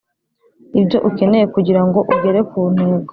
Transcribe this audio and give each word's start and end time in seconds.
ibyo 0.79 0.97
ukeneye 1.09 1.45
kugirango 1.55 1.99
ugere 2.13 2.39
ku 2.49 2.59
ntego 2.73 3.09